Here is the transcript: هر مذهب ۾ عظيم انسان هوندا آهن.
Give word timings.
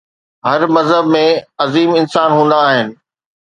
هر 0.47 0.61
مذهب 0.75 1.05
۾ 1.17 1.21
عظيم 1.63 1.89
انسان 2.01 2.29
هوندا 2.37 2.59
آهن. 2.69 2.87